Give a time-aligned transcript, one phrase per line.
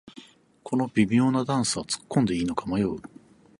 [0.63, 2.99] この微妙なダンスはつっこんでいいのか迷う